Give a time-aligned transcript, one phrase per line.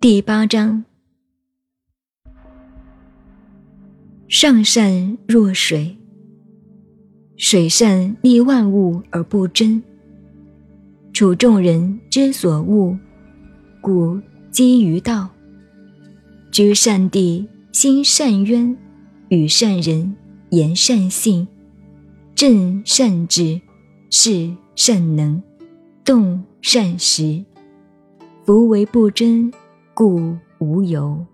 [0.00, 0.82] 第八章，
[4.28, 5.94] 上善若水。
[7.36, 9.82] 水善利万物而不争，
[11.12, 12.98] 处众人之所恶，
[13.82, 14.18] 故
[14.50, 15.28] 皆于道。
[16.50, 18.74] 居善地，心善渊，
[19.28, 20.16] 与善人
[20.48, 21.46] 言善信，
[22.34, 23.60] 正善治，
[24.08, 25.42] 事善能。
[26.02, 26.42] 动。
[26.60, 27.44] 善食。
[28.44, 29.52] 夫为不争。
[30.00, 31.26] 故无尤。